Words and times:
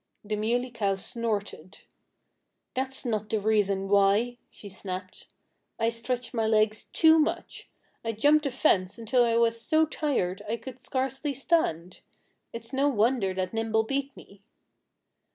The 0.23 0.35
Muley 0.35 0.71
Cow 0.71 0.95
snorted. 0.95 1.81
"That's 2.73 3.05
not 3.05 3.29
the 3.29 3.39
reason 3.39 3.87
why," 3.87 4.39
she 4.49 4.67
snapped. 4.67 5.27
"I 5.77 5.89
stretched 5.89 6.33
my 6.33 6.47
legs 6.47 6.85
too 6.85 7.19
much. 7.19 7.69
I 8.03 8.13
jumped 8.13 8.45
the 8.45 8.49
fence 8.49 8.97
until 8.97 9.23
I 9.23 9.37
was 9.37 9.61
so 9.61 9.85
tired 9.85 10.41
I 10.49 10.57
could 10.57 10.79
scarcely 10.79 11.35
stand. 11.35 12.01
It's 12.51 12.73
no 12.73 12.89
wonder 12.89 13.31
that 13.35 13.53
Nimble 13.53 13.83
beat 13.83 14.17
me." 14.17 14.41